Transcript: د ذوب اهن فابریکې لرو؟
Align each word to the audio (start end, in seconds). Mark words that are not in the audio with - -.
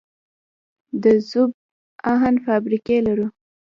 د 1.03 1.03
ذوب 1.29 1.51
اهن 2.13 2.35
فابریکې 2.45 2.97
لرو؟ 3.07 3.27